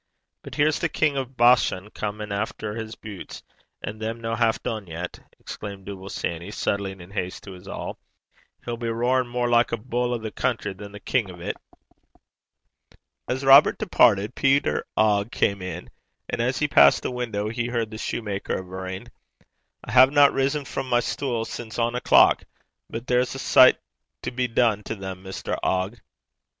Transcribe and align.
But 0.41 0.55
here's 0.55 0.79
the 0.79 0.89
King 0.89 1.15
o' 1.15 1.25
Bashan 1.25 1.91
comin' 1.91 2.31
efter 2.31 2.73
his 2.73 2.95
butes, 2.95 3.43
an' 3.83 3.99
them 3.99 4.19
no 4.19 4.33
half 4.33 4.63
dune 4.63 4.87
yet!' 4.87 5.19
exclaimed 5.39 5.85
Dooble 5.85 6.09
Sanny, 6.09 6.49
settling 6.49 6.99
in 7.01 7.11
haste 7.11 7.43
to 7.43 7.51
his 7.51 7.67
awl 7.67 7.99
and 7.99 7.99
his 7.99 7.99
lingel 7.99 8.01
(Fr. 8.01 8.61
ligneul). 8.61 8.65
'He'll 8.65 8.77
be 8.87 8.89
roarin' 8.89 9.31
mair 9.31 9.47
like 9.47 9.71
a 9.71 9.77
bull 9.77 10.15
o' 10.15 10.17
the 10.17 10.31
country 10.31 10.73
than 10.73 10.91
the 10.91 10.99
king 10.99 11.29
o' 11.29 11.35
't.' 11.37 11.53
As 13.27 13.45
Robert 13.45 13.77
departed, 13.77 14.33
Peter 14.33 14.87
Ogg 14.97 15.29
came 15.29 15.61
in, 15.61 15.91
and 16.27 16.41
as 16.41 16.57
he 16.57 16.67
passed 16.67 17.03
the 17.03 17.11
window, 17.11 17.49
he 17.49 17.67
heard 17.67 17.91
the 17.91 17.99
shoemaker 17.99 18.57
averring: 18.57 19.05
'I 19.83 19.91
haena 19.91 20.31
risen 20.31 20.65
frae 20.65 20.83
my 20.83 20.99
stule 20.99 21.45
sin' 21.45 21.69
ane 21.79 21.93
o'clock; 21.93 22.43
but 22.89 23.05
there's 23.05 23.35
a 23.35 23.37
sicht 23.37 23.77
to 24.23 24.31
be 24.31 24.47
dune 24.47 24.81
to 24.81 24.95
them, 24.95 25.23
Mr. 25.23 25.59
Ogg.' 25.61 25.97